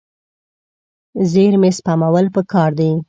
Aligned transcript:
زیرمې 1.31 1.71
سپمول 1.77 2.25
پکار 2.35 2.69
دي. 2.79 2.91